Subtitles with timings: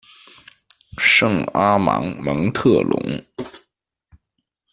[0.97, 3.23] 圣阿芒蒙特龙。